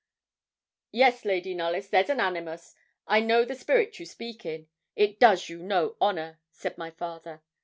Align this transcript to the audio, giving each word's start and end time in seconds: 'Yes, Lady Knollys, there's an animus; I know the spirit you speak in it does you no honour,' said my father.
'Yes, 0.91 1.25
Lady 1.25 1.53
Knollys, 1.53 1.91
there's 1.91 2.09
an 2.09 2.19
animus; 2.19 2.73
I 3.05 3.19
know 3.19 3.45
the 3.45 3.53
spirit 3.53 3.99
you 3.99 4.07
speak 4.07 4.47
in 4.47 4.67
it 4.95 5.19
does 5.19 5.47
you 5.47 5.61
no 5.61 5.95
honour,' 6.01 6.39
said 6.49 6.75
my 6.75 6.89
father. 6.89 7.43